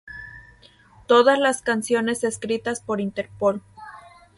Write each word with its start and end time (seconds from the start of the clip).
Todas 1.05 1.37
las 1.37 1.61
canciones 1.61 2.23
escritas 2.23 2.81
por 2.81 2.99
Interpol. 2.99 3.61